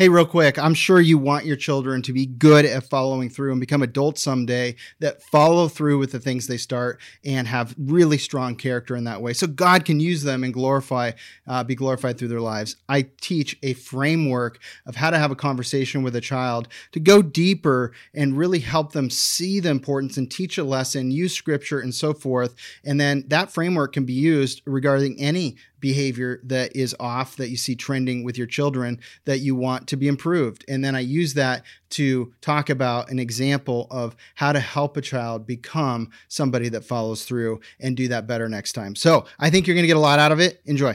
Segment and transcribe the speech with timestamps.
[0.00, 3.50] Hey, real quick, I'm sure you want your children to be good at following through
[3.50, 8.16] and become adults someday that follow through with the things they start and have really
[8.16, 9.34] strong character in that way.
[9.34, 11.10] So God can use them and glorify,
[11.46, 12.76] uh, be glorified through their lives.
[12.88, 17.20] I teach a framework of how to have a conversation with a child to go
[17.20, 21.94] deeper and really help them see the importance and teach a lesson, use scripture and
[21.94, 22.54] so forth.
[22.86, 27.56] And then that framework can be used regarding any behavior that is off that you
[27.56, 30.64] see trending with your children that you want to be improved.
[30.68, 35.00] And then I use that to talk about an example of how to help a
[35.00, 38.94] child become somebody that follows through and do that better next time.
[38.94, 40.60] So I think you're going to get a lot out of it.
[40.66, 40.94] Enjoy.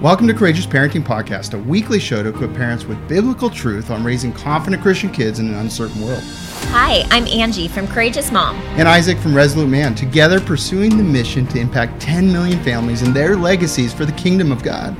[0.00, 4.02] Welcome to Courageous Parenting Podcast, a weekly show to equip parents with biblical truth on
[4.02, 6.22] raising confident Christian kids in an uncertain world.
[6.68, 8.56] Hi, I'm Angie from Courageous Mom.
[8.78, 13.14] And Isaac from Resolute Man, together pursuing the mission to impact 10 million families and
[13.14, 14.96] their legacies for the kingdom of God.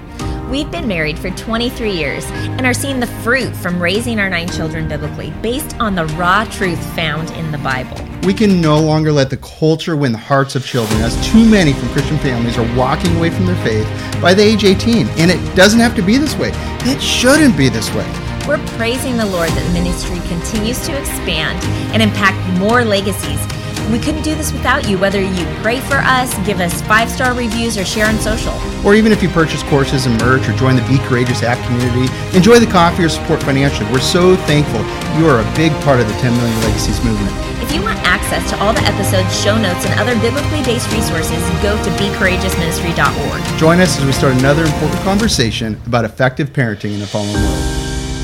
[0.50, 4.48] We've been married for 23 years and are seeing the fruit from raising our nine
[4.48, 7.96] children biblically based on the raw truth found in the Bible.
[8.24, 11.72] We can no longer let the culture win the hearts of children, as too many
[11.72, 13.86] from Christian families are walking away from their faith
[14.20, 15.06] by the age 18.
[15.20, 18.06] And it doesn't have to be this way, it shouldn't be this way.
[18.48, 21.62] We're praising the Lord that the ministry continues to expand
[21.94, 23.59] and impact more legacies.
[23.90, 27.34] We couldn't do this without you, whether you pray for us, give us five star
[27.34, 28.54] reviews, or share on social.
[28.86, 32.06] Or even if you purchase courses and merch or join the Be Courageous app community,
[32.36, 33.90] enjoy the coffee or support financially.
[33.90, 34.80] We're so thankful
[35.18, 37.34] you are a big part of the 10 Million Legacies movement.
[37.60, 41.42] If you want access to all the episodes, show notes, and other biblically based resources,
[41.60, 43.58] go to becourageousministry.org.
[43.58, 47.79] Join us as we start another important conversation about effective parenting in the fallen world.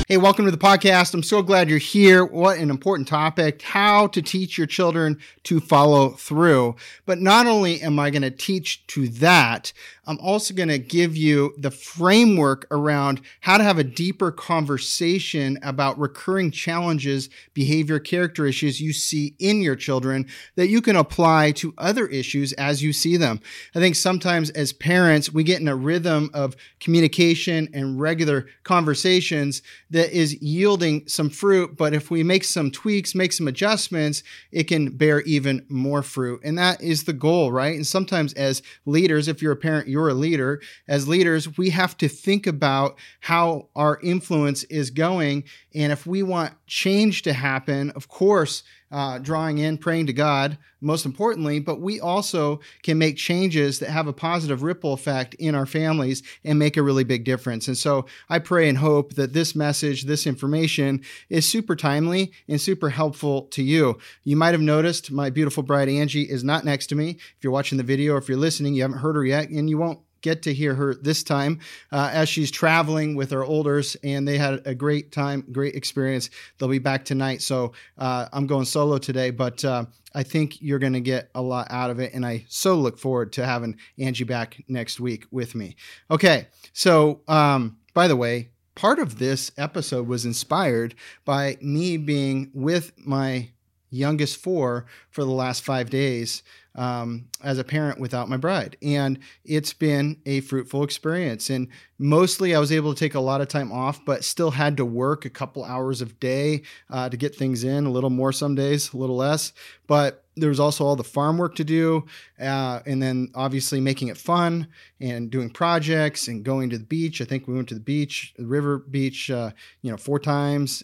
[0.09, 1.13] Hey, welcome to the podcast.
[1.13, 2.23] I'm so glad you're here.
[2.23, 6.77] What an important topic how to teach your children to follow through.
[7.05, 9.73] But not only am I going to teach to that,
[10.07, 15.59] I'm also going to give you the framework around how to have a deeper conversation
[15.61, 21.51] about recurring challenges, behavior, character issues you see in your children that you can apply
[21.53, 23.41] to other issues as you see them.
[23.75, 29.61] I think sometimes as parents, we get in a rhythm of communication and regular conversations
[29.89, 31.75] that is yielding some fruit.
[31.75, 36.39] But if we make some tweaks, make some adjustments, it can bear even more fruit.
[36.43, 37.75] And that is the goal, right?
[37.75, 40.61] And sometimes as leaders, if you're a parent, you're a leader.
[40.87, 45.43] As leaders, we have to think about how our influence is going.
[45.73, 50.57] And if we want change to happen, of course, uh, drawing in, praying to God,
[50.79, 55.55] most importantly, but we also can make changes that have a positive ripple effect in
[55.55, 57.67] our families and make a really big difference.
[57.67, 62.61] And so I pray and hope that this message, this information is super timely and
[62.61, 63.97] super helpful to you.
[64.23, 67.11] You might have noticed my beautiful bride Angie is not next to me.
[67.11, 69.69] If you're watching the video or if you're listening, you haven't heard her yet, and
[69.69, 71.59] you won't get to hear her this time
[71.91, 76.29] uh, as she's traveling with her olders, and they had a great time, great experience.
[76.57, 80.79] They'll be back tonight, so uh, I'm going solo today, but uh, I think you're
[80.79, 83.77] going to get a lot out of it, and I so look forward to having
[83.99, 85.75] Angie back next week with me.
[86.09, 90.93] Okay, so um, by the way, part of this episode was inspired
[91.25, 93.49] by me being with my
[93.89, 96.43] youngest four for the last five days
[96.77, 98.77] um, as a parent without my bride.
[98.81, 101.49] And it's been a fruitful experience.
[101.49, 104.77] And mostly I was able to take a lot of time off, but still had
[104.77, 108.31] to work a couple hours of day uh, to get things in, a little more
[108.31, 109.53] some days, a little less.
[109.87, 112.05] But there was also all the farm work to do.
[112.39, 114.67] Uh, and then obviously making it fun
[114.99, 117.21] and doing projects and going to the beach.
[117.21, 119.49] I think we went to the beach, the river beach, uh,
[119.81, 120.83] you know, four times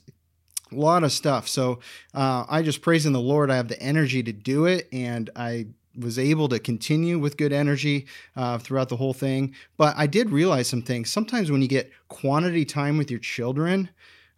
[0.74, 1.48] a lot of stuff.
[1.48, 1.80] So
[2.14, 3.52] uh, I just praising the Lord.
[3.52, 5.68] I have the energy to do it, and I
[5.98, 9.54] was able to continue with good energy uh, throughout the whole thing.
[9.78, 11.12] But I did realize some things.
[11.12, 13.90] Sometimes when you get quantity time with your children,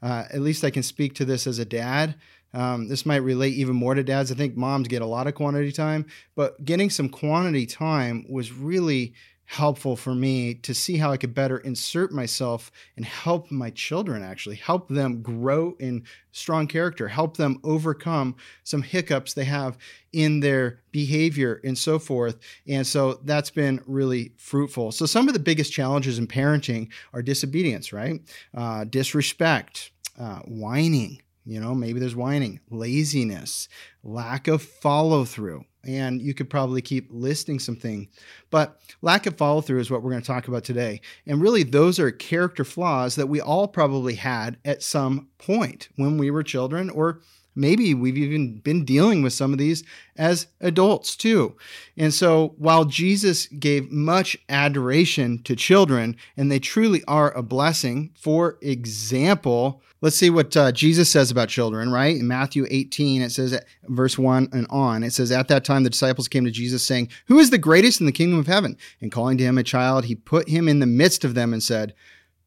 [0.01, 2.16] uh, at least I can speak to this as a dad.
[2.53, 4.31] Um, this might relate even more to dads.
[4.31, 8.53] I think moms get a lot of quantity time, but getting some quantity time was
[8.53, 9.13] really
[9.45, 14.23] helpful for me to see how I could better insert myself and help my children
[14.23, 19.78] actually help them grow in strong character, help them overcome some hiccups they have
[20.11, 22.37] in their behavior and so forth.
[22.67, 24.91] And so that's been really fruitful.
[24.91, 28.22] So some of the biggest challenges in parenting are disobedience, right?
[28.53, 31.22] Uh, disrespect, uh, whining.
[31.46, 33.70] You know, maybe there's whining, laziness,
[34.03, 38.08] lack of follow through and you could probably keep listing something.
[38.49, 41.02] But lack of follow through is what we're going to talk about today.
[41.26, 46.17] And really, those are character flaws that we all probably had at some point when
[46.17, 47.22] we were children or
[47.55, 49.84] Maybe we've even been dealing with some of these
[50.17, 51.55] as adults too.
[51.97, 58.11] And so while Jesus gave much adoration to children, and they truly are a blessing,
[58.16, 62.16] for example, let's see what uh, Jesus says about children, right?
[62.16, 65.90] In Matthew 18, it says, verse 1 and on, it says, At that time the
[65.90, 68.78] disciples came to Jesus saying, Who is the greatest in the kingdom of heaven?
[69.01, 71.63] And calling to him a child, he put him in the midst of them and
[71.63, 71.93] said,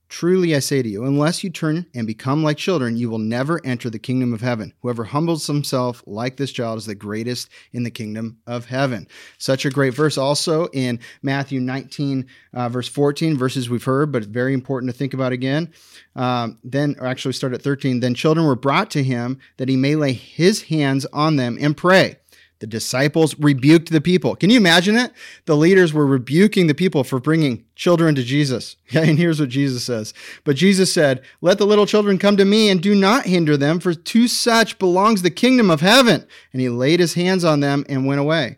[0.08, 3.60] Truly I say to you, unless you turn and become like children, you will never
[3.64, 4.72] enter the kingdom of heaven.
[4.81, 9.06] Whoever humbles himself like this child is the greatest in the kingdom of heaven.
[9.37, 10.16] Such a great verse.
[10.16, 15.12] Also in Matthew 19, uh, verse 14, verses we've heard, but very important to think
[15.12, 15.72] about again.
[16.16, 18.00] Um, then, or actually start at 13.
[18.00, 21.76] Then children were brought to him that he may lay his hands on them and
[21.76, 22.16] pray.
[22.60, 24.34] The disciples rebuked the people.
[24.34, 25.12] Can you imagine it?
[25.44, 28.76] The leaders were rebuking the people for bringing children to Jesus.
[28.88, 30.14] Okay, and here's what Jesus says.
[30.44, 33.81] But Jesus said, Let the little children come to me and do not hinder them,
[33.81, 36.26] for to such belongs the kingdom of heaven.
[36.55, 38.56] And he laid his hands on them and went away.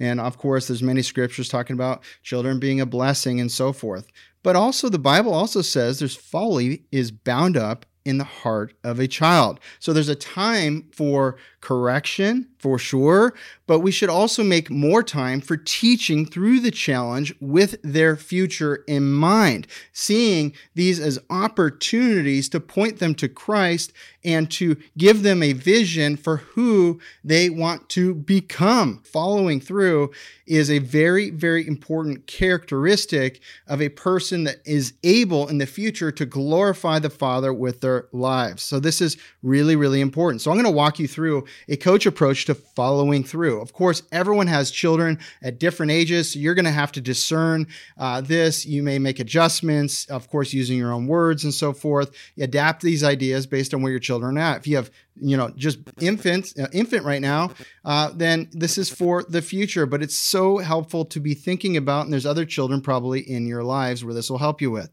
[0.00, 4.08] And of course, there's many scriptures talking about children being a blessing and so forth.
[4.42, 8.98] But also the Bible also says there's folly is bound up in the heart of
[8.98, 9.60] a child.
[9.78, 13.34] So there's a time for correction for sure,
[13.66, 18.84] but we should also make more time for teaching through the challenge with their future
[18.86, 23.92] in mind, seeing these as opportunities to point them to Christ
[24.22, 29.02] and to give them a vision for who they want to become.
[29.04, 30.10] Following through
[30.46, 36.12] is a very, very important characteristic of a person that is able in the future
[36.12, 38.62] to glorify the Father with their lives.
[38.62, 40.42] So this is really, really important.
[40.42, 43.60] So I'm going to walk you through a coach approach to following through.
[43.60, 47.66] Of course, everyone has children at different ages, so you're going to have to discern
[47.98, 48.66] uh, this.
[48.66, 52.10] You may make adjustments, of course, using your own words and so forth.
[52.36, 54.58] You adapt these ideas based on where your children are at.
[54.58, 57.50] If you have you know just infants uh, infant right now
[57.84, 62.04] uh, then this is for the future but it's so helpful to be thinking about
[62.04, 64.90] and there's other children probably in your lives where this will help you with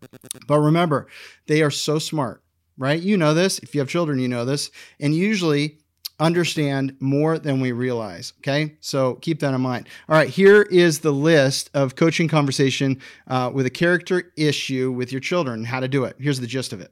[0.48, 1.08] but remember
[1.48, 2.44] they are so smart
[2.78, 4.70] right you know this if you have children you know this
[5.00, 5.78] and usually
[6.20, 8.34] understand more than we realize.
[8.40, 9.88] Okay, so keep that in mind.
[10.10, 15.12] All right, here is the list of coaching conversation uh, with a character issue with
[15.12, 16.16] your children, how to do it.
[16.20, 16.92] Here's the gist of it.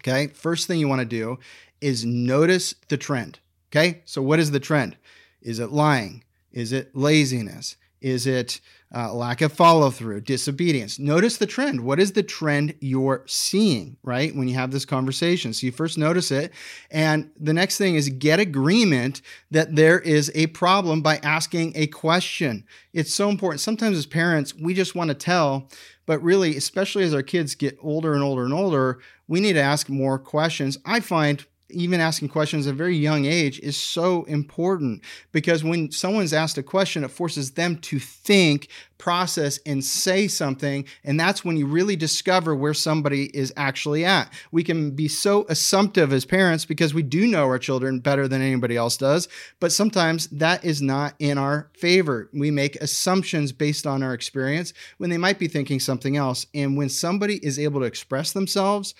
[0.00, 1.38] Okay, first thing you want to do
[1.80, 3.38] is notice the trend.
[3.70, 4.96] Okay, so what is the trend?
[5.40, 6.24] Is it lying?
[6.52, 7.76] Is it laziness?
[8.02, 8.60] Is it
[8.94, 10.98] uh, lack of follow through, disobedience.
[10.98, 11.80] Notice the trend.
[11.80, 14.34] What is the trend you're seeing, right?
[14.34, 15.54] When you have this conversation.
[15.54, 16.52] So you first notice it.
[16.90, 21.86] And the next thing is get agreement that there is a problem by asking a
[21.86, 22.64] question.
[22.92, 23.60] It's so important.
[23.60, 25.70] Sometimes as parents, we just want to tell,
[26.04, 29.62] but really, especially as our kids get older and older and older, we need to
[29.62, 30.76] ask more questions.
[30.84, 35.02] I find even asking questions at a very young age is so important
[35.32, 40.84] because when someone's asked a question, it forces them to think, process, and say something.
[41.04, 44.32] And that's when you really discover where somebody is actually at.
[44.52, 48.42] We can be so assumptive as parents because we do know our children better than
[48.42, 49.28] anybody else does,
[49.58, 52.30] but sometimes that is not in our favor.
[52.32, 56.46] We make assumptions based on our experience when they might be thinking something else.
[56.54, 58.94] And when somebody is able to express themselves,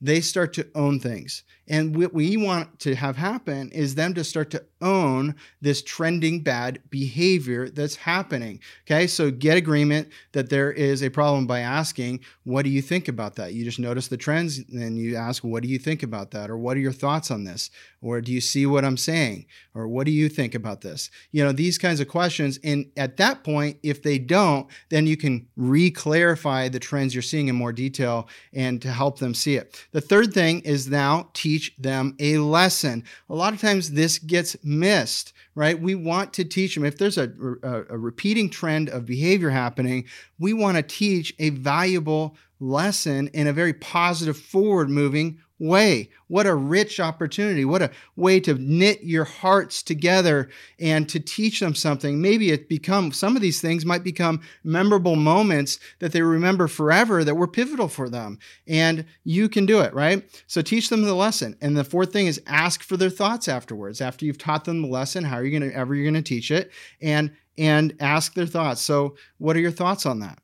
[0.00, 1.42] they start to own things.
[1.68, 6.40] And what we want to have happen is them to start to own this trending
[6.40, 8.60] bad behavior that's happening.
[8.86, 13.08] Okay, so get agreement that there is a problem by asking, What do you think
[13.08, 13.54] about that?
[13.54, 16.50] You just notice the trends and you ask, What do you think about that?
[16.50, 17.70] Or what are your thoughts on this?
[18.00, 19.46] Or do you see what I'm saying?
[19.74, 21.10] Or what do you think about this?
[21.32, 22.58] You know, these kinds of questions.
[22.62, 27.22] And at that point, if they don't, then you can re clarify the trends you're
[27.22, 29.86] seeing in more detail and to help them see it.
[29.92, 33.04] The third thing is now teach them a lesson.
[33.28, 35.80] A lot of times this gets missed, right?
[35.80, 36.84] We want to teach them.
[36.84, 37.32] If there's a,
[37.62, 40.04] a, a repeating trend of behavior happening,
[40.38, 46.10] we want to teach a valuable lesson in a very positive, forward moving way.
[46.28, 47.64] What a rich opportunity.
[47.64, 52.20] What a way to knit your hearts together and to teach them something.
[52.20, 57.24] Maybe it become some of these things might become memorable moments that they remember forever
[57.24, 58.38] that were pivotal for them.
[58.66, 60.24] And you can do it, right?
[60.46, 61.56] So teach them the lesson.
[61.60, 64.00] And the fourth thing is ask for their thoughts afterwards.
[64.00, 66.22] After you've taught them the lesson, how are you going to ever you're going to
[66.22, 66.70] teach it
[67.00, 68.82] and and ask their thoughts.
[68.82, 70.38] So, what are your thoughts on that?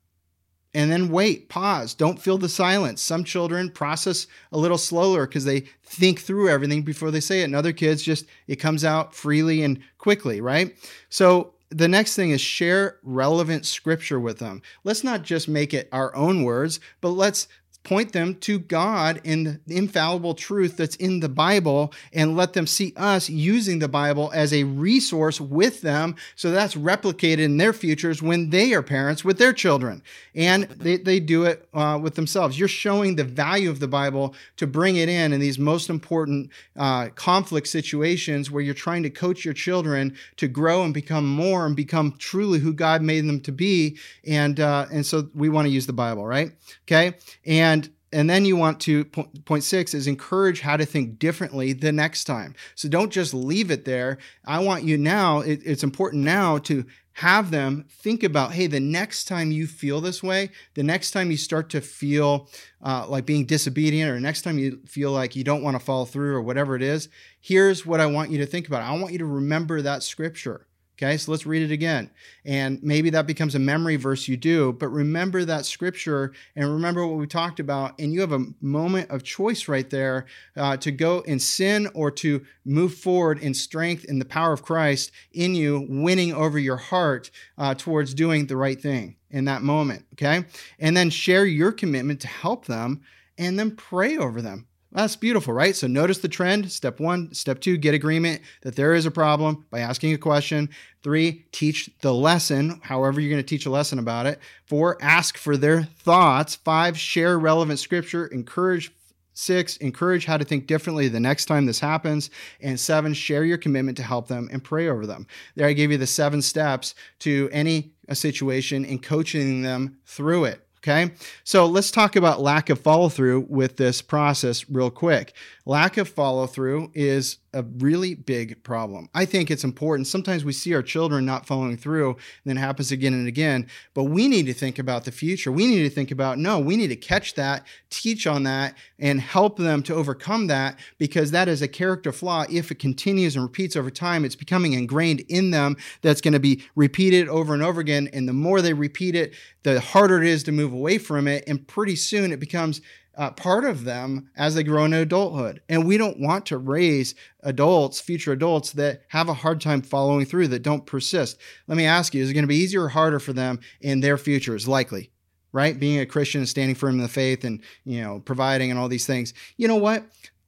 [0.73, 3.01] And then wait, pause, don't feel the silence.
[3.01, 7.45] Some children process a little slower because they think through everything before they say it,
[7.45, 10.75] and other kids just it comes out freely and quickly, right?
[11.09, 14.61] So the next thing is share relevant scripture with them.
[14.83, 17.47] Let's not just make it our own words, but let's
[17.83, 22.65] point them to God and the infallible truth that's in the Bible and let them
[22.65, 26.15] see us using the Bible as a resource with them.
[26.35, 30.01] So that's replicated in their futures when they are parents with their children.
[30.33, 32.57] And they, they do it uh, with themselves.
[32.57, 36.49] You're showing the value of the Bible to bring it in in these most important
[36.77, 41.65] uh, conflict situations where you're trying to coach your children to grow and become more
[41.65, 43.97] and become truly who God made them to be.
[44.25, 46.51] And, uh, and so we want to use the Bible, right?
[46.83, 47.15] Okay.
[47.45, 47.72] And
[48.13, 52.25] and then you want to point six is encourage how to think differently the next
[52.25, 52.55] time.
[52.75, 54.19] So don't just leave it there.
[54.45, 56.85] I want you now it, it's important now to
[57.17, 61.29] have them think about hey the next time you feel this way the next time
[61.29, 62.49] you start to feel
[62.83, 66.05] uh, like being disobedient or next time you feel like you don't want to follow
[66.05, 68.81] through or whatever it is here's what i want you to think about.
[68.81, 72.11] I want you to remember that scripture Okay, so let's read it again.
[72.45, 77.05] And maybe that becomes a memory verse you do, but remember that scripture and remember
[77.05, 77.97] what we talked about.
[77.99, 82.11] And you have a moment of choice right there uh, to go in sin or
[82.11, 86.77] to move forward in strength in the power of Christ in you, winning over your
[86.77, 90.05] heart uh, towards doing the right thing in that moment.
[90.13, 90.45] Okay,
[90.77, 93.01] and then share your commitment to help them
[93.37, 94.67] and then pray over them.
[94.93, 95.75] That's beautiful, right?
[95.75, 96.71] So notice the trend.
[96.71, 97.33] Step one.
[97.33, 100.69] Step two, get agreement that there is a problem by asking a question.
[101.01, 104.39] Three, teach the lesson, however you're going to teach a lesson about it.
[104.67, 106.55] Four, ask for their thoughts.
[106.55, 108.27] Five, share relevant scripture.
[108.27, 108.91] Encourage
[109.35, 112.29] Six, encourage how to think differently the next time this happens.
[112.61, 115.25] And seven, share your commitment to help them and pray over them.
[115.55, 120.67] There, I gave you the seven steps to any situation and coaching them through it.
[120.83, 121.11] Okay.
[121.45, 125.33] So let's talk about lack of follow through with this process real quick.
[125.65, 129.09] Lack of follow through is a really big problem.
[129.13, 130.07] I think it's important.
[130.07, 133.67] Sometimes we see our children not following through, and then it happens again and again.
[133.93, 135.51] But we need to think about the future.
[135.51, 139.21] We need to think about no, we need to catch that, teach on that, and
[139.21, 142.45] help them to overcome that because that is a character flaw.
[142.49, 146.39] If it continues and repeats over time, it's becoming ingrained in them that's going to
[146.39, 148.09] be repeated over and over again.
[148.13, 149.33] And the more they repeat it,
[149.63, 151.43] the harder it is to move away from it.
[151.47, 152.81] And pretty soon it becomes
[153.17, 155.61] uh, part of them as they grow into adulthood.
[155.69, 160.25] And we don't want to raise adults, future adults that have a hard time following
[160.25, 161.37] through, that don't persist.
[161.67, 163.99] Let me ask you, is it going to be easier or harder for them in
[163.99, 164.67] their futures?
[164.67, 165.11] Likely.
[165.51, 165.79] Right?
[165.79, 168.89] Being a Christian, and standing firm in the faith and, you know, providing and all
[168.89, 169.35] these things.
[169.55, 170.03] You know what?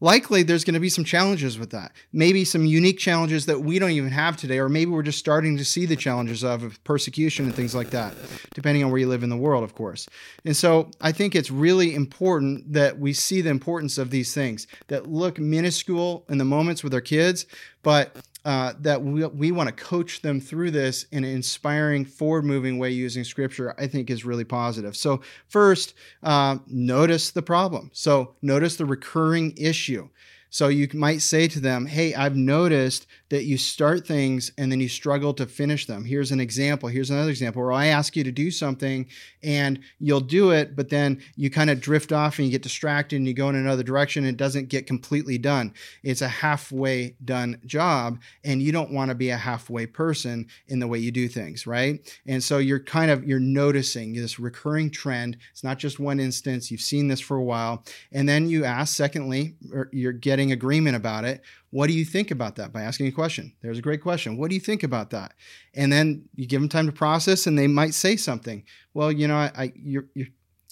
[0.05, 1.91] Likely there's going to be some challenges with that.
[2.13, 5.57] Maybe some unique challenges that we don't even have today, or maybe we're just starting
[5.57, 8.13] to see the challenges of, persecution and things like that,
[8.53, 10.07] depending on where you live in the world, of course.
[10.45, 14.67] And so I think it's really important that we see the importance of these things
[14.87, 17.47] that look minuscule in the moments with our kids,
[17.81, 22.45] but uh, that we, we want to coach them through this in an inspiring, forward
[22.45, 24.95] moving way using scripture, I think is really positive.
[24.95, 27.89] So, first, uh, notice the problem.
[27.91, 30.09] So, notice the recurring issue.
[30.49, 34.79] So you might say to them, Hey, I've noticed that you start things and then
[34.79, 36.05] you struggle to finish them.
[36.05, 36.87] Here's an example.
[36.89, 39.07] Here's another example where I ask you to do something
[39.43, 43.17] and you'll do it, but then you kind of drift off and you get distracted
[43.17, 45.73] and you go in another direction and it doesn't get completely done.
[46.03, 50.79] It's a halfway done job and you don't want to be a halfway person in
[50.79, 51.99] the way you do things, right?
[52.27, 55.37] And so you're kind of you're noticing this recurring trend.
[55.51, 56.69] It's not just one instance.
[56.69, 57.83] You've seen this for a while.
[58.11, 59.55] And then you ask secondly,
[59.91, 61.41] you're getting getting agreement about it.
[61.69, 62.73] What do you think about that?
[62.73, 63.53] By asking a question.
[63.61, 64.35] There's a great question.
[64.35, 65.33] What do you think about that?
[65.73, 68.65] And then you give them time to process, and they might say something.
[68.93, 70.27] Well, you know, I, I you're, you're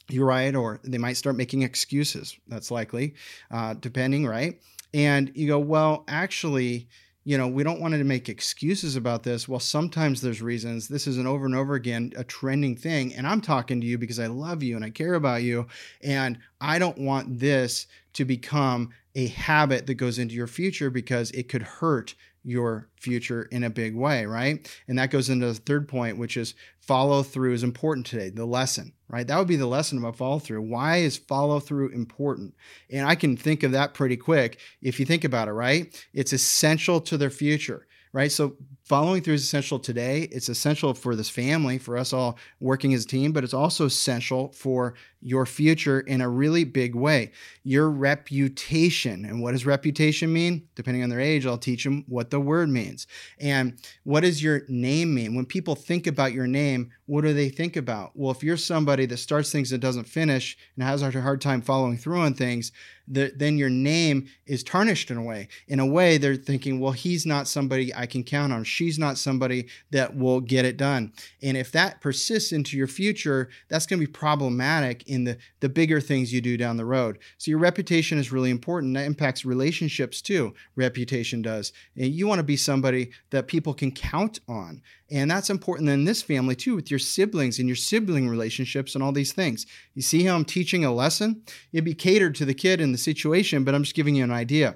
[0.09, 2.37] you're right, or they might start making excuses.
[2.49, 3.15] That's likely,
[3.51, 4.59] uh, depending, right?
[4.93, 6.89] And you go, well, actually,
[7.23, 9.47] you know, we don't want to make excuses about this.
[9.47, 10.89] Well, sometimes there's reasons.
[10.89, 13.13] This is an over and over again a trending thing.
[13.15, 15.67] And I'm talking to you because I love you and I care about you.
[16.03, 21.31] And I don't want this to become a habit that goes into your future because
[21.31, 24.69] it could hurt your future in a big way, right?
[24.87, 28.45] And that goes into the third point, which is follow through is important today, the
[28.45, 29.25] lesson, right?
[29.25, 30.61] That would be the lesson about follow through.
[30.61, 32.53] Why is follow through important?
[32.91, 36.05] And I can think of that pretty quick if you think about it, right?
[36.13, 38.31] It's essential to their future right?
[38.31, 38.55] So
[38.93, 40.29] following through is essential today.
[40.31, 43.87] It's essential for this family, for us all working as a team, but it's also
[43.87, 47.31] essential for your future in a really big way.
[47.63, 49.25] Your reputation.
[49.25, 50.67] And what does reputation mean?
[50.75, 53.07] Depending on their age, I'll teach them what the word means.
[53.39, 55.33] And what does your name mean?
[55.33, 58.11] When people think about your name, what do they think about?
[58.13, 61.61] Well, if you're somebody that starts things and doesn't finish and has a hard time
[61.61, 62.71] following through on things,
[63.07, 65.47] the, then your name is tarnished in a way.
[65.67, 68.63] In a way, they're thinking, well, he's not somebody I can count on.
[68.63, 71.13] She she's not somebody that will get it done.
[71.41, 75.69] And if that persists into your future, that's going to be problematic in the, the
[75.69, 77.19] bigger things you do down the road.
[77.37, 78.93] So your reputation is really important.
[78.95, 80.53] That impacts relationships too.
[80.75, 81.71] Reputation does.
[81.95, 84.81] And you want to be somebody that people can count on.
[85.09, 89.03] And that's important in this family too, with your siblings and your sibling relationships and
[89.03, 89.65] all these things.
[89.93, 91.43] You see how I'm teaching a lesson?
[91.71, 94.31] It'd be catered to the kid in the situation, but I'm just giving you an
[94.31, 94.75] idea.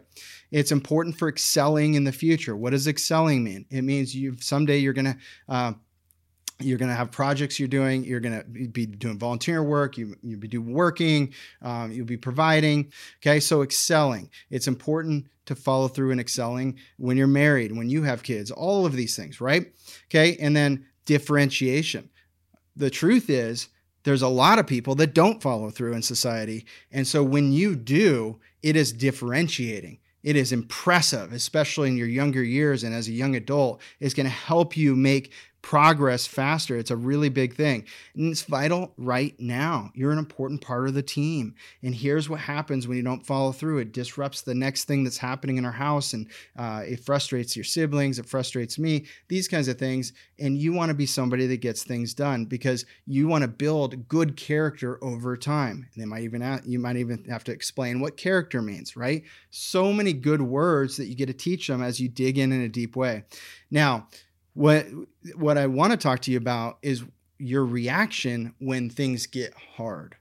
[0.52, 2.56] It's important for excelling in the future.
[2.56, 3.66] What does excelling mean?
[3.70, 5.18] It means you someday you're going to
[5.50, 5.74] uh,
[6.60, 10.16] you're going to have projects you're doing you're going to be doing volunteer work you,
[10.24, 15.88] you'll be doing working um, you'll be providing okay so excelling it's important to follow
[15.88, 19.72] through in excelling when you're married when you have kids all of these things right
[20.06, 22.10] okay and then differentiation
[22.76, 23.70] the truth is
[24.04, 27.76] there's a lot of people that don't follow through in society and so when you
[27.76, 33.14] do it is differentiating it is impressive, especially in your younger years and as a
[33.14, 33.80] young adult.
[34.02, 35.32] It's going to help you make
[35.68, 36.78] progress faster.
[36.78, 37.84] It's a really big thing.
[38.16, 39.92] And it's vital right now.
[39.94, 41.56] You're an important part of the team.
[41.84, 45.18] And here's what happens when you don't follow through it disrupts the next thing that's
[45.18, 46.14] happening in our house.
[46.14, 48.18] And uh, it frustrates your siblings.
[48.18, 50.14] It frustrates me, these kinds of things.
[50.40, 54.08] And you want to be somebody that gets things done because you want to build
[54.08, 55.90] good character over time.
[55.94, 59.24] And they might even, you might even have to explain what character means, right?
[59.50, 62.62] So many good words that you get to teach them as you dig in in
[62.62, 63.26] a deep way.
[63.70, 64.08] Now,
[64.58, 64.88] what
[65.36, 67.04] what I want to talk to you about is
[67.38, 70.16] your reaction when things get hard.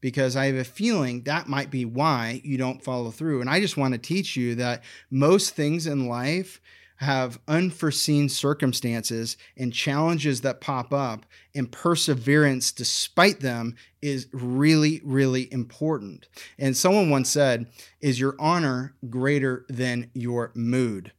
[0.00, 3.40] Because I have a feeling that might be why you don't follow through.
[3.40, 6.60] And I just want to teach you that most things in life
[6.96, 15.52] have unforeseen circumstances and challenges that pop up, and perseverance despite them is really, really
[15.52, 16.28] important.
[16.58, 17.66] And someone once said,
[18.00, 21.12] Is your honor greater than your mood?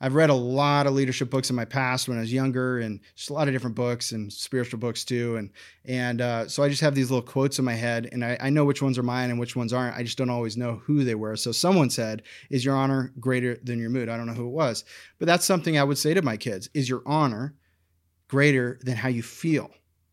[0.00, 3.00] I've read a lot of leadership books in my past when I was younger, and
[3.14, 5.36] just a lot of different books and spiritual books too.
[5.36, 5.50] And
[5.84, 8.50] and uh, so I just have these little quotes in my head, and I, I
[8.50, 9.96] know which ones are mine and which ones aren't.
[9.96, 11.36] I just don't always know who they were.
[11.36, 14.52] So someone said, "Is your honor greater than your mood?" I don't know who it
[14.52, 14.84] was,
[15.18, 17.54] but that's something I would say to my kids: Is your honor
[18.28, 19.70] greater than how you feel?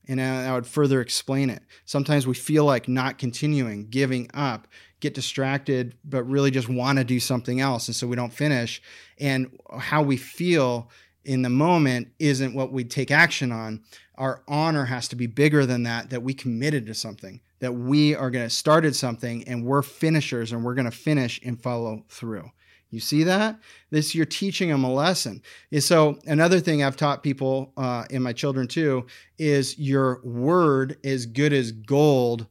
[0.09, 1.61] And I would further explain it.
[1.83, 4.67] Sometimes we feel like not continuing, giving up,
[4.99, 7.87] get distracted, but really just want to do something else.
[7.87, 8.81] And so we don't finish.
[9.19, 10.89] And how we feel
[11.23, 13.83] in the moment isn't what we take action on.
[14.15, 18.15] Our honor has to be bigger than that, that we committed to something, that we
[18.15, 22.03] are going to started something and we're finishers and we're going to finish and follow
[22.09, 22.49] through.
[22.89, 23.59] You see that?
[23.89, 25.41] This you're teaching them a lesson.
[25.71, 29.05] And So another thing I've taught people uh, in my children too
[29.37, 32.47] is your word is good as gold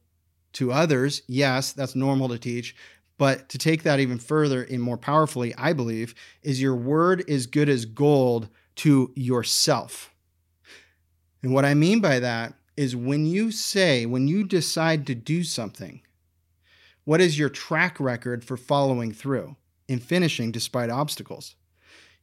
[0.57, 2.75] to others, yes, that's normal to teach.
[3.17, 7.47] But to take that even further and more powerfully, I believe, is your word is
[7.47, 10.13] good as gold to yourself.
[11.41, 15.43] And what I mean by that is when you say, when you decide to do
[15.43, 16.01] something,
[17.05, 19.55] what is your track record for following through
[19.87, 21.55] and finishing despite obstacles?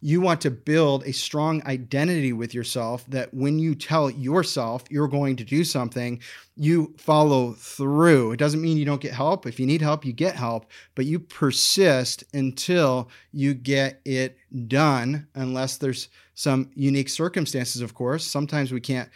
[0.04, 5.08] You want to build a strong identity with yourself that when you tell yourself you're
[5.08, 6.20] going to do something,
[6.56, 8.32] you follow through.
[8.32, 9.46] It doesn't mean you don't get help.
[9.46, 14.36] If you need help, you get help, but you persist until you get it
[14.68, 18.26] done, unless there's some unique circumstances, of course.
[18.26, 19.08] Sometimes we can't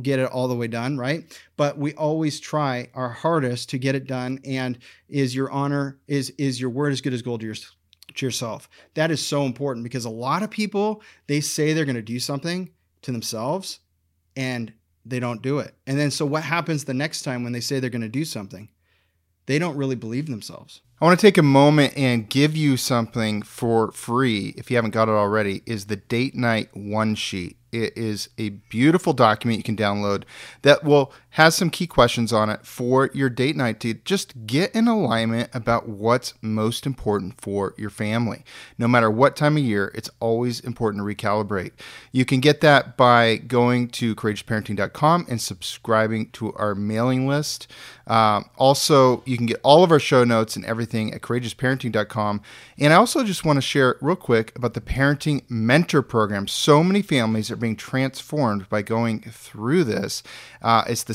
[0.00, 1.38] get it all the way done, right?
[1.58, 4.40] But we always try our hardest to get it done.
[4.46, 7.56] And is your honor, is is your word as good as gold to your
[8.16, 8.68] to yourself.
[8.94, 12.20] That is so important because a lot of people they say they're going to do
[12.20, 12.70] something
[13.02, 13.80] to themselves
[14.36, 14.72] and
[15.04, 15.74] they don't do it.
[15.86, 18.24] And then so what happens the next time when they say they're going to do
[18.24, 18.68] something?
[19.46, 20.82] They don't really believe themselves.
[21.00, 24.90] I want to take a moment and give you something for free if you haven't
[24.90, 27.56] got it already is the date night one sheet.
[27.72, 30.24] It is a beautiful document you can download
[30.60, 34.74] that will has some key questions on it for your date night to just get
[34.74, 38.44] in alignment about what's most important for your family.
[38.78, 41.72] No matter what time of year, it's always important to recalibrate.
[42.10, 47.68] You can get that by going to courageousparenting.com and subscribing to our mailing list.
[48.06, 52.42] Um, also, you can get all of our show notes and everything at courageousparenting.com.
[52.76, 56.48] And I also just want to share real quick about the Parenting Mentor Program.
[56.48, 60.24] So many families are being transformed by going through this.
[60.60, 61.14] Uh, it's the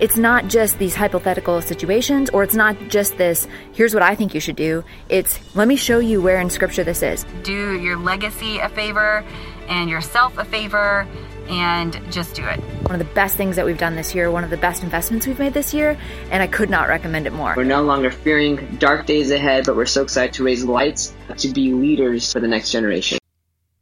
[0.00, 4.32] It's not just these hypothetical situations, or it's not just this, here's what I think
[4.32, 4.82] you should do.
[5.10, 7.26] It's, let me show you where in Scripture this is.
[7.42, 9.22] Do your legacy a favor
[9.68, 11.06] and yourself a favor
[11.50, 12.58] and just do it.
[12.88, 15.26] One of the best things that we've done this year, one of the best investments
[15.26, 15.98] we've made this year,
[16.30, 17.52] and I could not recommend it more.
[17.54, 21.48] We're no longer fearing dark days ahead, but we're so excited to raise lights to
[21.48, 23.18] be leaders for the next generation.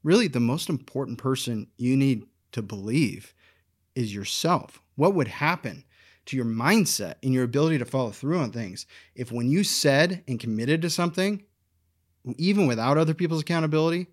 [0.03, 3.35] Really, the most important person you need to believe
[3.95, 4.83] is yourself.
[4.97, 5.85] What would happen
[6.29, 10.23] to your mindset and your ability to follow through on things if when you said
[10.29, 11.43] and committed to something,
[12.37, 14.07] even without other people's accountability,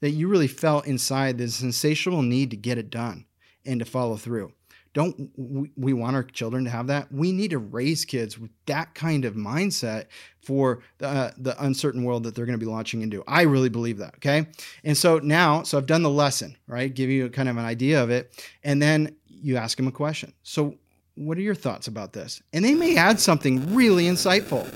[0.00, 3.24] that you really felt inside this insatiable need to get it done
[3.64, 4.52] and to follow through.
[4.92, 5.30] Don't
[5.74, 7.10] we want our children to have that?
[7.10, 10.06] We need to raise kids with that kind of mindset
[10.42, 13.24] for the, uh, the uncertain world that they're going to be launching into.
[13.26, 14.16] I really believe that.
[14.16, 14.46] Okay.
[14.84, 16.92] And so now, so I've done the lesson, right?
[16.92, 18.46] Give you kind of an idea of it.
[18.62, 20.34] And then you ask them a question.
[20.42, 20.76] So,
[21.14, 22.42] what are your thoughts about this?
[22.52, 24.72] And they may add something really insightful.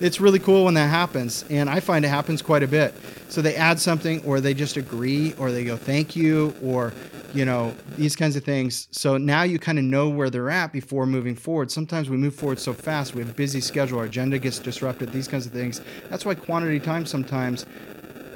[0.00, 2.94] It's really cool when that happens, and I find it happens quite a bit.
[3.28, 6.94] So they add something, or they just agree, or they go thank you, or
[7.34, 8.88] you know these kinds of things.
[8.92, 11.70] So now you kind of know where they're at before moving forward.
[11.70, 15.12] Sometimes we move forward so fast, we have a busy schedule, our agenda gets disrupted.
[15.12, 15.82] These kinds of things.
[16.08, 17.66] That's why quantity time sometimes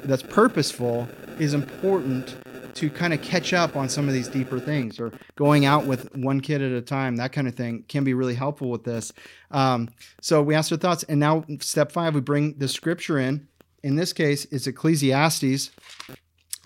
[0.03, 2.37] that's purposeful is important
[2.75, 6.13] to kind of catch up on some of these deeper things or going out with
[6.15, 9.13] one kid at a time, that kind of thing can be really helpful with this.
[9.49, 9.89] Um,
[10.21, 11.03] so we asked our thoughts.
[11.03, 13.47] And now, step five, we bring the scripture in.
[13.81, 15.71] In this case, it's Ecclesiastes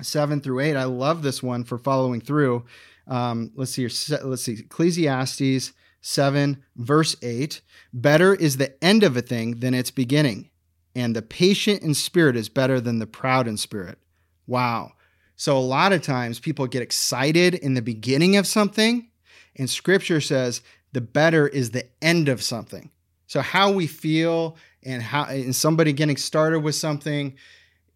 [0.02, 0.76] 7 through 8.
[0.76, 2.66] I love this one for following through.
[3.08, 4.20] Um, let's see here.
[4.24, 4.54] Let's see.
[4.54, 7.62] Ecclesiastes 7, verse 8.
[7.94, 10.50] Better is the end of a thing than its beginning,
[10.96, 14.00] and the patient in spirit is better than the proud in spirit.
[14.48, 14.94] Wow.
[15.40, 19.08] So a lot of times people get excited in the beginning of something,
[19.56, 22.92] and scripture says the better is the end of something.
[23.26, 27.38] So how we feel and how and somebody getting started with something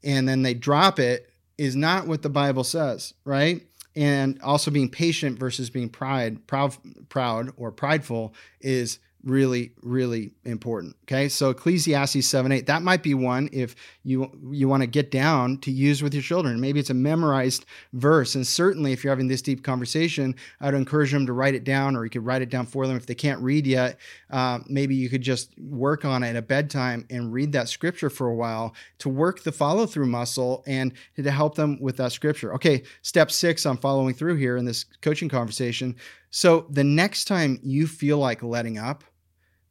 [0.06, 3.62] and then they drop it is not what the Bible says, right?
[3.94, 6.78] And also being patient versus being pride, proud,
[7.10, 11.30] proud or prideful is really really important okay?
[11.30, 15.58] So ecclesiastes 7 8 that might be one if you you want to get down
[15.60, 16.60] to use with your children.
[16.60, 21.12] Maybe it's a memorized verse and certainly if you're having this deep conversation i'd encourage
[21.12, 22.98] them to write it down or you could write it down for them.
[22.98, 23.98] If they can't read yet
[24.30, 28.28] uh, maybe you could just work on it at bedtime and read that scripture for
[28.28, 32.54] a while to work the follow through muscle and to help them with that scripture.
[32.56, 35.96] Okay step six i'm following through here in this coaching conversation.
[36.30, 39.04] So the next time you feel like letting up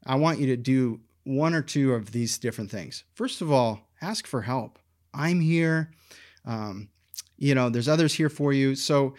[0.04, 3.04] I want you to do one or two of these different things.
[3.14, 4.78] First of all, ask for help.
[5.14, 5.92] I'm here.
[6.44, 6.88] Um,
[7.36, 8.74] you know, there's others here for you.
[8.74, 9.14] So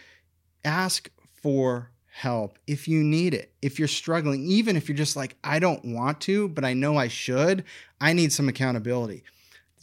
[0.66, 1.10] ask
[1.42, 3.54] for help if you need it.
[3.62, 6.98] If you're struggling, even if you're just like, I don't want to, but I know
[6.98, 7.64] I should,
[8.00, 9.24] I need some accountability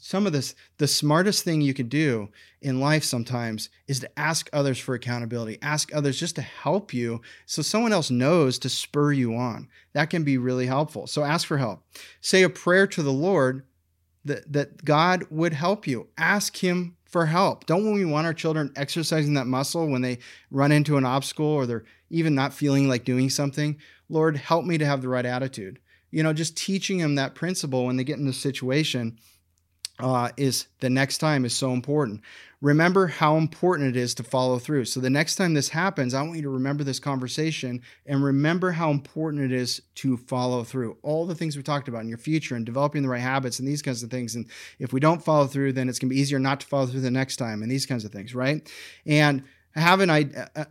[0.01, 2.29] some of this the smartest thing you can do
[2.63, 7.21] in life sometimes is to ask others for accountability ask others just to help you
[7.47, 9.69] so someone else knows to spur you on.
[9.93, 11.07] That can be really helpful.
[11.07, 11.83] So ask for help.
[12.21, 13.65] Say a prayer to the lord
[14.25, 16.09] that, that god would help you.
[16.17, 17.67] Ask him for help.
[17.67, 20.19] Don't we want our children exercising that muscle when they
[20.51, 23.79] run into an obstacle or they're even not feeling like doing something?
[24.09, 25.79] Lord help me to have the right attitude.
[26.11, 29.19] You know just teaching them that principle when they get in a situation
[30.03, 32.21] uh, is the next time is so important.
[32.61, 34.85] Remember how important it is to follow through.
[34.85, 38.73] So the next time this happens, I want you to remember this conversation and remember
[38.73, 40.99] how important it is to follow through.
[41.03, 43.69] All the things we talked about in your future and developing the right habits and
[43.69, 44.35] these kinds of things.
[44.35, 44.47] And
[44.79, 47.01] if we don't follow through, then it's going to be easier not to follow through
[47.01, 48.71] the next time and these kinds of things, right?
[49.07, 50.11] And have an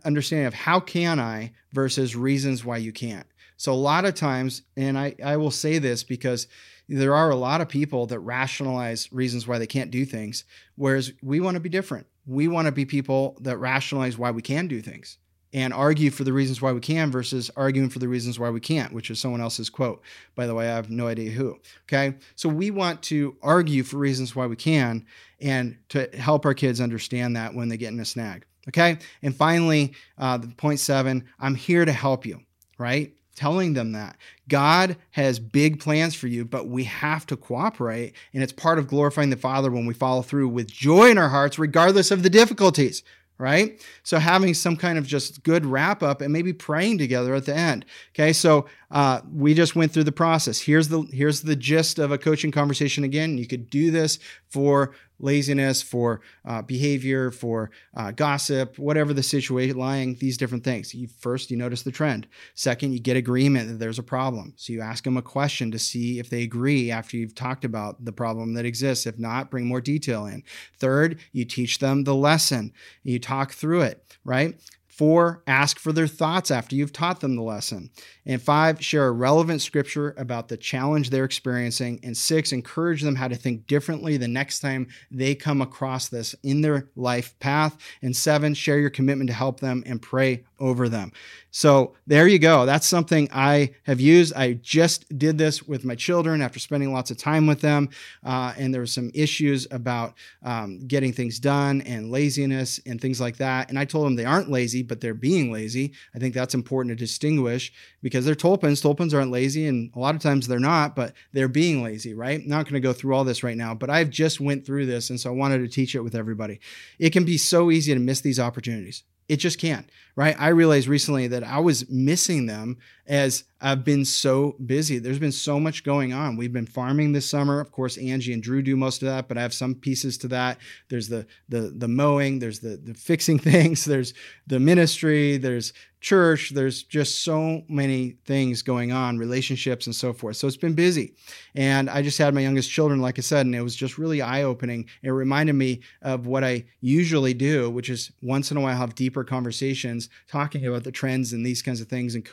[0.04, 3.26] understanding of how can I versus reasons why you can't.
[3.56, 6.46] So a lot of times, and I, I will say this because
[6.90, 11.12] there are a lot of people that rationalize reasons why they can't do things, whereas
[11.22, 12.06] we want to be different.
[12.26, 15.18] We want to be people that rationalize why we can do things
[15.52, 18.60] and argue for the reasons why we can versus arguing for the reasons why we
[18.60, 20.02] can't, which is someone else's quote.
[20.34, 21.58] By the way, I have no idea who.
[21.84, 22.16] Okay.
[22.34, 25.06] So we want to argue for reasons why we can
[25.40, 28.46] and to help our kids understand that when they get in a snag.
[28.68, 28.98] Okay.
[29.22, 32.40] And finally, uh, the point seven, I'm here to help you,
[32.78, 33.12] right?
[33.34, 34.16] Telling them that
[34.48, 38.14] God has big plans for you, but we have to cooperate.
[38.34, 41.28] And it's part of glorifying the Father when we follow through with joy in our
[41.28, 43.02] hearts, regardless of the difficulties
[43.40, 43.82] right?
[44.02, 47.56] So having some kind of just good wrap up and maybe praying together at the
[47.56, 47.86] end.
[48.14, 50.60] Okay, so uh, we just went through the process.
[50.60, 53.02] Here's the here's the gist of a coaching conversation.
[53.02, 54.18] Again, you could do this
[54.50, 60.94] for laziness, for uh, behavior, for uh, gossip, whatever the situation, lying, these different things.
[60.94, 62.26] You first you notice the trend.
[62.54, 64.54] Second, you get agreement that there's a problem.
[64.56, 68.04] So you ask them a question to see if they agree after you've talked about
[68.04, 69.06] the problem that exists.
[69.06, 70.42] If not, bring more detail in.
[70.78, 72.72] Third, you teach them the lesson.
[73.02, 74.58] You talk through it, right?
[75.00, 77.88] Four, ask for their thoughts after you've taught them the lesson.
[78.26, 82.00] And five, share a relevant scripture about the challenge they're experiencing.
[82.02, 86.34] And six, encourage them how to think differently the next time they come across this
[86.42, 87.78] in their life path.
[88.02, 91.12] And seven, share your commitment to help them and pray over them.
[91.50, 92.66] So there you go.
[92.66, 94.34] That's something I have used.
[94.34, 97.88] I just did this with my children after spending lots of time with them.
[98.24, 103.20] Uh, and there were some issues about um, getting things done and laziness and things
[103.20, 103.68] like that.
[103.68, 105.92] And I told them they aren't lazy, but they're being lazy.
[106.14, 108.82] I think that's important to distinguish because they're tulpans.
[108.82, 112.46] Tulpans aren't lazy, and a lot of times they're not, but they're being lazy, right?
[112.46, 115.08] not going to go through all this right now, but I've just went through this,
[115.10, 116.60] and so I wanted to teach it with everybody.
[116.98, 119.04] It can be so easy to miss these opportunities.
[119.28, 120.34] It just can't, right?
[120.38, 122.78] I realized recently that I was missing them
[123.10, 124.98] as I've been so busy.
[124.98, 126.36] There's been so much going on.
[126.36, 127.58] We've been farming this summer.
[127.58, 130.28] Of course, Angie and Drew do most of that, but I have some pieces to
[130.28, 130.58] that.
[130.88, 134.14] There's the the the mowing, there's the the fixing things, there's
[134.46, 140.36] the ministry, there's church, there's just so many things going on, relationships and so forth.
[140.36, 141.14] So it's been busy.
[141.54, 144.22] And I just had my youngest children, like I said, and it was just really
[144.22, 144.86] eye opening.
[145.02, 148.94] It reminded me of what I usually do, which is once in a while have
[148.94, 152.26] deeper conversations talking about the trends and these kinds of things and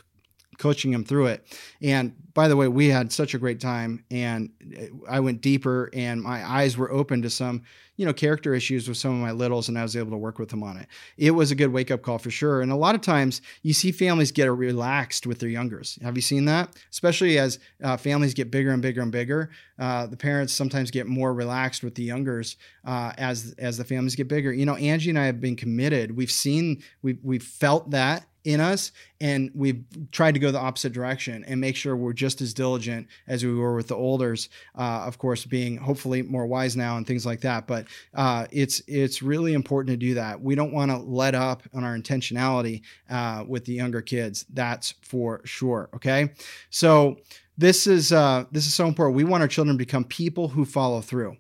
[0.58, 1.58] coaching him through it.
[1.82, 4.52] And by the way, we had such a great time and
[5.10, 7.64] I went deeper and my eyes were open to some,
[7.96, 10.38] you know, character issues with some of my littles and I was able to work
[10.38, 10.88] with them on it.
[11.18, 12.62] It was a good wake up call for sure.
[12.62, 15.98] And a lot of times you see families get relaxed with their youngers.
[16.04, 16.76] Have you seen that?
[16.92, 21.08] Especially as uh, families get bigger and bigger and bigger, uh, the parents sometimes get
[21.08, 24.54] more relaxed with the youngers uh, as as the families get bigger.
[24.54, 26.16] You know, Angie and I have been committed.
[26.16, 29.84] We've seen, we've, we've felt that in us and we've
[30.14, 33.54] tried to go the opposite direction and make sure we're just as diligent as we
[33.54, 37.42] were with the olders uh, of course being hopefully more wise now and things like
[37.42, 37.68] that.
[37.68, 40.42] But uh, it's it's really important to do that.
[40.42, 44.94] We don't want to let up on our intentionality uh, with the younger kids that's
[45.02, 46.32] for sure okay?
[46.70, 47.18] So
[47.58, 49.18] this is uh, this is so important.
[49.18, 51.36] We want our children to become people who follow through.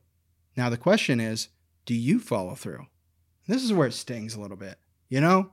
[0.57, 1.47] Now the question is
[1.85, 2.85] do you follow through?
[3.47, 4.77] This is where it stings a little bit
[5.09, 5.49] you know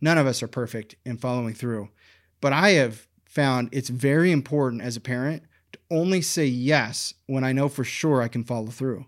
[0.00, 1.90] None of us are perfect in following through.
[2.40, 7.44] But I have found it's very important as a parent to only say yes when
[7.44, 9.06] I know for sure I can follow through.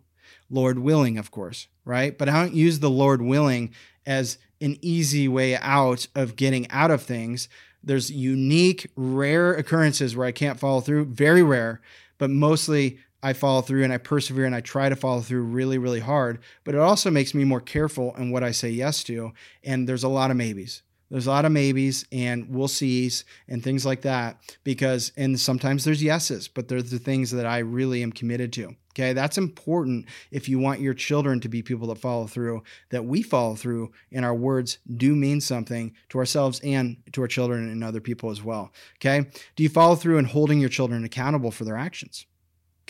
[0.51, 2.17] Lord willing, of course, right?
[2.17, 3.73] But I don't use the Lord willing
[4.07, 7.49] as an easy way out of getting out of things.
[7.83, 11.81] There's unique, rare occurrences where I can't follow through, very rare,
[12.19, 15.79] but mostly I follow through and I persevere and I try to follow through really,
[15.79, 16.41] really hard.
[16.65, 19.33] But it also makes me more careful in what I say yes to.
[19.63, 20.83] And there's a lot of maybes.
[21.13, 25.85] There's a lot of maybes and we'll sees and things like that because, and sometimes
[25.85, 28.75] there's yeses, but they're the things that I really am committed to.
[28.95, 33.05] Okay, that's important if you want your children to be people that follow through, that
[33.05, 37.71] we follow through, and our words do mean something to ourselves and to our children
[37.71, 38.71] and other people as well.
[38.97, 42.27] Okay, do you follow through in holding your children accountable for their actions?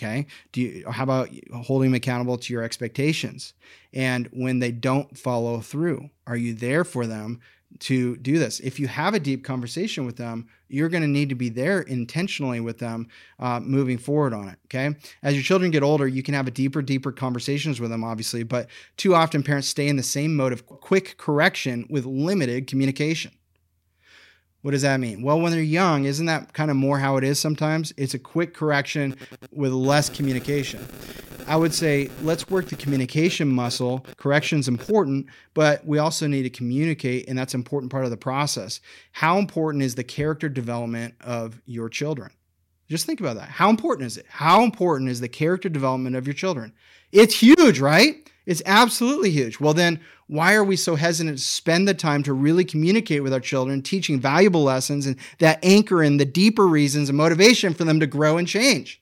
[0.03, 0.27] Okay.
[0.51, 3.55] Do you, how about holding them accountable to your expectations?
[3.93, 7.41] And when they don't follow through, are you there for them
[7.81, 8.59] to do this?
[8.61, 11.83] If you have a deep conversation with them, you're going to need to be there
[11.83, 13.07] intentionally with them
[13.39, 14.59] uh, moving forward on it.
[14.67, 14.97] Okay.
[15.23, 18.43] As your children get older, you can have a deeper, deeper conversations with them, obviously,
[18.43, 23.31] but too often parents stay in the same mode of quick correction with limited communication.
[24.63, 25.23] What does that mean?
[25.23, 27.93] Well, when they're young, isn't that kind of more how it is sometimes?
[27.97, 29.17] It's a quick correction
[29.51, 30.87] with less communication.
[31.49, 34.07] I would say let's work the communication muscle.
[34.17, 38.17] Correction's important, but we also need to communicate, and that's an important part of the
[38.17, 38.81] process.
[39.11, 42.31] How important is the character development of your children?
[42.89, 43.49] Just think about that.
[43.49, 44.27] How important is it?
[44.29, 46.73] How important is the character development of your children?
[47.11, 48.31] It's huge, right?
[48.45, 49.61] It's absolutely huge.
[49.61, 53.33] Well, then, why are we so hesitant to spend the time to really communicate with
[53.33, 57.85] our children, teaching valuable lessons and that anchor in the deeper reasons and motivation for
[57.85, 59.01] them to grow and change?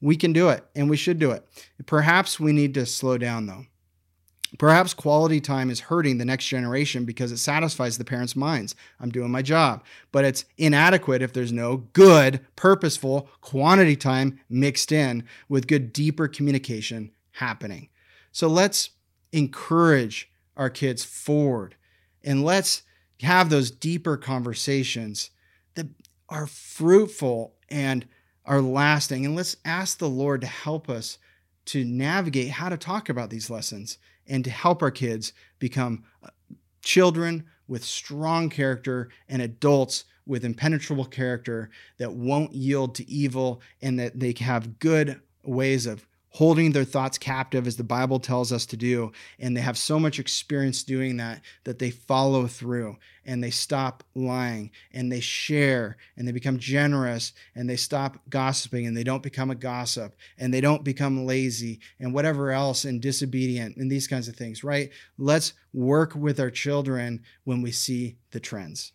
[0.00, 1.46] We can do it and we should do it.
[1.86, 3.66] Perhaps we need to slow down though.
[4.58, 8.74] Perhaps quality time is hurting the next generation because it satisfies the parents' minds.
[8.98, 9.84] I'm doing my job.
[10.10, 16.26] But it's inadequate if there's no good, purposeful quantity time mixed in with good, deeper
[16.26, 17.88] communication happening.
[18.32, 18.90] So let's
[19.32, 21.76] encourage our kids forward
[22.22, 22.82] and let's
[23.22, 25.30] have those deeper conversations
[25.74, 25.86] that
[26.28, 28.06] are fruitful and
[28.44, 29.24] are lasting.
[29.24, 31.18] And let's ask the Lord to help us
[31.66, 36.28] to navigate how to talk about these lessons and to help our kids become uh,
[36.82, 43.98] children with strong character and adults with impenetrable character that won't yield to evil and
[43.98, 48.64] that they have good ways of holding their thoughts captive as the Bible tells us
[48.66, 49.12] to do.
[49.38, 54.04] And they have so much experience doing that that they follow through and they stop
[54.14, 59.22] lying and they share and they become generous and they stop gossiping and they don't
[59.22, 64.06] become a gossip and they don't become lazy and whatever else and disobedient and these
[64.06, 64.90] kinds of things, right?
[65.18, 68.92] Let's work with our children when we see the trends.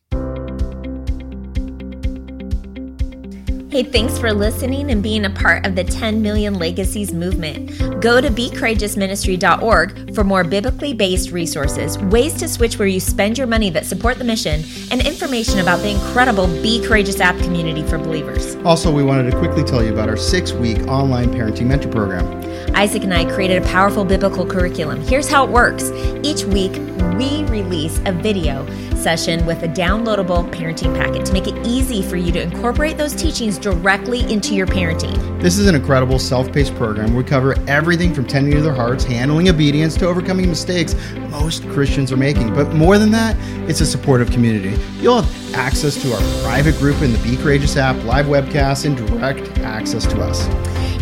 [3.76, 7.78] Hey, thanks for listening and being a part of the 10 Million Legacies movement.
[8.00, 13.48] Go to becourageousministry.org for more biblically based resources, ways to switch where you spend your
[13.48, 17.98] money that support the mission, and information about the incredible Be Courageous app community for
[17.98, 18.56] believers.
[18.64, 22.26] Also, we wanted to quickly tell you about our six week online parenting mentor program.
[22.74, 25.02] Isaac and I created a powerful biblical curriculum.
[25.02, 25.92] Here's how it works
[26.24, 26.74] each week,
[27.18, 32.18] we release a video session with a downloadable parenting packet to make it easy for
[32.18, 35.40] you to incorporate those teachings directly into your parenting.
[35.40, 39.04] This is an incredible self paced program we cover everything from tending to their hearts,
[39.04, 40.96] handling obedience, to overcoming mistakes
[41.30, 42.54] most Christians are making.
[42.54, 43.36] But more than that,
[43.70, 44.82] it's a supportive community.
[45.00, 48.98] You'll have access to our private group in the Be Courageous app, live webcasts, and
[48.98, 50.48] direct access to us.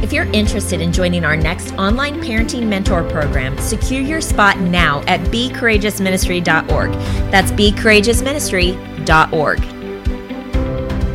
[0.04, 5.00] If you're interested in joining our next online parenting mentor program, secure your spot now
[5.08, 6.92] at becourageousministry.org.
[7.32, 9.83] That's becourageousministry.org.